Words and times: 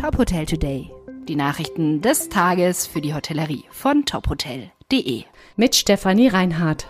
Top 0.00 0.16
Hotel 0.16 0.46
Today. 0.46 0.90
Die 1.28 1.36
Nachrichten 1.36 2.00
des 2.00 2.30
Tages 2.30 2.86
für 2.86 3.02
die 3.02 3.12
Hotellerie 3.12 3.64
von 3.70 4.06
tophotel.de. 4.06 5.24
Mit 5.56 5.76
Stefanie 5.76 6.28
Reinhardt. 6.28 6.86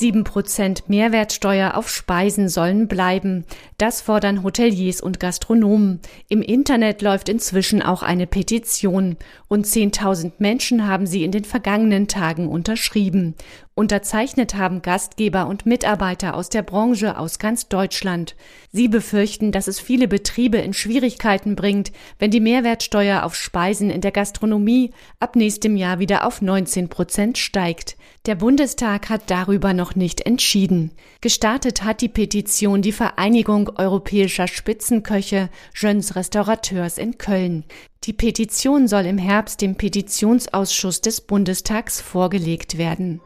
7% 0.00 0.82
Mehrwertsteuer 0.88 1.76
auf 1.76 1.88
Speisen 1.88 2.48
sollen 2.48 2.88
bleiben. 2.88 3.44
Das 3.78 4.00
fordern 4.02 4.42
Hoteliers 4.42 5.00
und 5.00 5.20
Gastronomen. 5.20 6.00
Im 6.28 6.42
Internet 6.42 7.00
läuft 7.00 7.28
inzwischen 7.28 7.80
auch 7.80 8.02
eine 8.02 8.26
Petition. 8.26 9.16
Und 9.46 9.66
10.000 9.66 10.32
Menschen 10.38 10.88
haben 10.88 11.06
sie 11.06 11.22
in 11.22 11.30
den 11.30 11.44
vergangenen 11.44 12.08
Tagen 12.08 12.48
unterschrieben. 12.48 13.36
Unterzeichnet 13.78 14.54
haben 14.54 14.80
Gastgeber 14.80 15.46
und 15.46 15.66
Mitarbeiter 15.66 16.34
aus 16.34 16.48
der 16.48 16.62
Branche 16.62 17.18
aus 17.18 17.38
ganz 17.38 17.68
Deutschland. 17.68 18.34
Sie 18.72 18.88
befürchten, 18.88 19.52
dass 19.52 19.68
es 19.68 19.80
viele 19.80 20.08
Betriebe 20.08 20.56
in 20.56 20.72
Schwierigkeiten 20.72 21.56
bringt, 21.56 21.92
wenn 22.18 22.30
die 22.30 22.40
Mehrwertsteuer 22.40 23.22
auf 23.22 23.34
Speisen 23.34 23.90
in 23.90 24.00
der 24.00 24.12
Gastronomie 24.12 24.92
ab 25.20 25.36
nächstem 25.36 25.76
Jahr 25.76 25.98
wieder 25.98 26.26
auf 26.26 26.40
19 26.40 26.88
Prozent 26.88 27.36
steigt. 27.36 27.98
Der 28.24 28.34
Bundestag 28.34 29.10
hat 29.10 29.24
darüber 29.26 29.74
noch 29.74 29.94
nicht 29.94 30.22
entschieden. 30.22 30.92
Gestartet 31.20 31.84
hat 31.84 32.00
die 32.00 32.08
Petition 32.08 32.80
die 32.80 32.92
Vereinigung 32.92 33.68
europäischer 33.76 34.48
Spitzenköche 34.48 35.50
Jeunes 35.74 36.16
Restaurateurs 36.16 36.96
in 36.96 37.18
Köln. 37.18 37.64
Die 38.04 38.14
Petition 38.14 38.88
soll 38.88 39.04
im 39.04 39.18
Herbst 39.18 39.60
dem 39.60 39.74
Petitionsausschuss 39.74 41.02
des 41.02 41.20
Bundestags 41.20 42.00
vorgelegt 42.00 42.78
werden. 42.78 43.20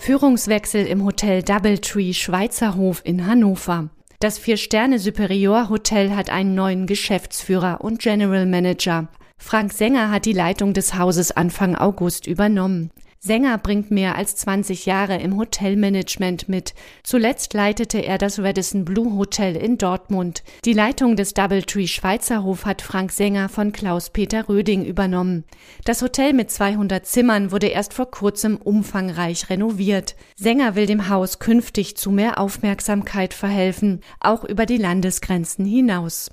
Führungswechsel 0.00 0.86
im 0.86 1.04
Hotel 1.04 1.42
Doubletree 1.42 2.14
Schweizerhof 2.14 3.02
in 3.04 3.26
Hannover. 3.26 3.90
Das 4.18 4.38
Vier-Sterne 4.38 4.98
Superior 4.98 5.68
Hotel 5.68 6.16
hat 6.16 6.30
einen 6.30 6.54
neuen 6.54 6.86
Geschäftsführer 6.86 7.82
und 7.82 7.98
General 8.00 8.46
Manager. 8.46 9.08
Frank 9.36 9.74
Sänger 9.74 10.10
hat 10.10 10.24
die 10.24 10.32
Leitung 10.32 10.72
des 10.72 10.94
Hauses 10.94 11.32
Anfang 11.32 11.76
August 11.76 12.26
übernommen. 12.26 12.90
Sänger 13.22 13.58
bringt 13.58 13.90
mehr 13.90 14.16
als 14.16 14.34
20 14.36 14.86
Jahre 14.86 15.18
im 15.18 15.36
Hotelmanagement 15.36 16.48
mit. 16.48 16.72
Zuletzt 17.02 17.52
leitete 17.52 17.98
er 17.98 18.16
das 18.16 18.38
Radisson 18.38 18.86
Blue 18.86 19.14
Hotel 19.14 19.56
in 19.56 19.76
Dortmund. 19.76 20.42
Die 20.64 20.72
Leitung 20.72 21.16
des 21.16 21.34
Doubletree 21.34 21.86
Schweizerhof 21.86 22.64
hat 22.64 22.80
Frank 22.80 23.12
Sänger 23.12 23.50
von 23.50 23.72
Klaus-Peter 23.72 24.48
Röding 24.48 24.86
übernommen. 24.86 25.44
Das 25.84 26.00
Hotel 26.00 26.32
mit 26.32 26.50
200 26.50 27.04
Zimmern 27.04 27.52
wurde 27.52 27.66
erst 27.66 27.92
vor 27.92 28.10
kurzem 28.10 28.56
umfangreich 28.56 29.50
renoviert. 29.50 30.16
Sänger 30.36 30.74
will 30.74 30.86
dem 30.86 31.10
Haus 31.10 31.38
künftig 31.40 31.98
zu 31.98 32.10
mehr 32.10 32.40
Aufmerksamkeit 32.40 33.34
verhelfen, 33.34 34.00
auch 34.20 34.44
über 34.44 34.64
die 34.64 34.78
Landesgrenzen 34.78 35.66
hinaus. 35.66 36.30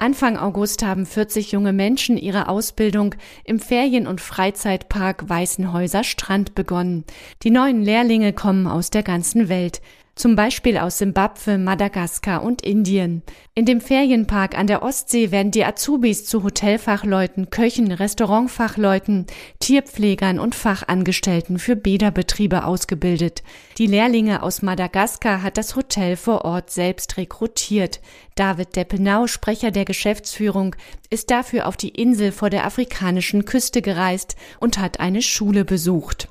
Anfang 0.00 0.38
August 0.38 0.82
haben 0.82 1.04
40 1.04 1.52
junge 1.52 1.74
Menschen 1.74 2.16
ihre 2.16 2.48
Ausbildung 2.48 3.14
im 3.44 3.58
Ferien- 3.58 4.06
und 4.06 4.22
Freizeitpark 4.22 5.28
Weißenhäuser 5.28 6.04
Strand 6.04 6.54
begonnen. 6.54 7.04
Die 7.42 7.50
neuen 7.50 7.82
Lehrlinge 7.82 8.32
kommen 8.32 8.66
aus 8.66 8.88
der 8.88 9.02
ganzen 9.02 9.50
Welt 9.50 9.82
zum 10.14 10.36
Beispiel 10.36 10.76
aus 10.76 10.98
Simbabwe, 10.98 11.58
Madagaskar 11.58 12.42
und 12.42 12.62
Indien. 12.62 13.22
In 13.54 13.64
dem 13.64 13.80
Ferienpark 13.80 14.56
an 14.56 14.66
der 14.66 14.82
Ostsee 14.82 15.30
werden 15.30 15.50
die 15.50 15.64
Azubis 15.64 16.24
zu 16.24 16.42
Hotelfachleuten, 16.42 17.50
Köchen, 17.50 17.90
Restaurantfachleuten, 17.90 19.26
Tierpflegern 19.60 20.38
und 20.38 20.54
Fachangestellten 20.54 21.58
für 21.58 21.76
Bäderbetriebe 21.76 22.64
ausgebildet. 22.64 23.42
Die 23.78 23.86
Lehrlinge 23.86 24.42
aus 24.42 24.62
Madagaskar 24.62 25.42
hat 25.42 25.56
das 25.56 25.76
Hotel 25.76 26.16
vor 26.16 26.44
Ort 26.44 26.70
selbst 26.70 27.16
rekrutiert. 27.16 28.00
David 28.34 28.76
Deppenau, 28.76 29.26
Sprecher 29.26 29.70
der 29.70 29.84
Geschäftsführung, 29.84 30.76
ist 31.10 31.30
dafür 31.30 31.66
auf 31.66 31.76
die 31.76 31.90
Insel 31.90 32.32
vor 32.32 32.50
der 32.50 32.66
afrikanischen 32.66 33.44
Küste 33.44 33.82
gereist 33.82 34.36
und 34.60 34.78
hat 34.78 35.00
eine 35.00 35.22
Schule 35.22 35.64
besucht. 35.64 36.28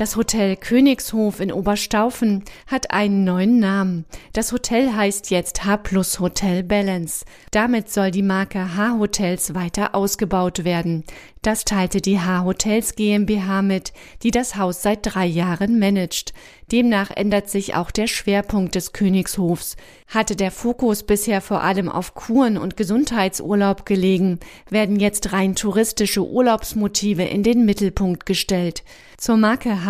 Das 0.00 0.16
Hotel 0.16 0.56
Königshof 0.56 1.40
in 1.40 1.52
Oberstaufen 1.52 2.42
hat 2.66 2.90
einen 2.90 3.22
neuen 3.24 3.58
Namen. 3.58 4.06
Das 4.32 4.50
Hotel 4.50 4.94
heißt 4.94 5.30
jetzt 5.30 5.66
H 5.66 5.76
Plus 5.76 6.20
Hotel 6.20 6.62
Balance. 6.62 7.26
Damit 7.50 7.90
soll 7.90 8.10
die 8.10 8.22
Marke 8.22 8.76
H 8.78 8.96
Hotels 8.98 9.54
weiter 9.54 9.94
ausgebaut 9.94 10.64
werden. 10.64 11.04
Das 11.42 11.66
teilte 11.66 12.00
die 12.00 12.18
H 12.18 12.44
Hotels 12.44 12.96
GmbH 12.96 13.60
mit, 13.60 13.92
die 14.22 14.30
das 14.30 14.56
Haus 14.56 14.80
seit 14.80 15.00
drei 15.02 15.26
Jahren 15.26 15.78
managt. 15.78 16.32
Demnach 16.72 17.10
ändert 17.10 17.50
sich 17.50 17.74
auch 17.74 17.90
der 17.90 18.06
Schwerpunkt 18.06 18.74
des 18.74 18.92
Königshofs. 18.92 19.76
Hatte 20.06 20.36
der 20.36 20.50
Fokus 20.50 21.02
bisher 21.02 21.40
vor 21.40 21.62
allem 21.62 21.88
auf 21.88 22.14
Kuren 22.14 22.56
und 22.56 22.76
Gesundheitsurlaub 22.76 23.86
gelegen, 23.86 24.38
werden 24.68 25.00
jetzt 25.00 25.32
rein 25.32 25.54
touristische 25.54 26.26
Urlaubsmotive 26.26 27.24
in 27.24 27.42
den 27.42 27.64
Mittelpunkt 27.64 28.26
gestellt. 28.26 28.82
Zur 29.16 29.36
Marke 29.36 29.84
H 29.84 29.89